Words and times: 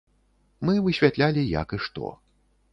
Мы 0.69 0.73
высвятлялі, 0.87 1.45
як 1.61 1.69
і 1.79 1.81
што. 1.87 2.13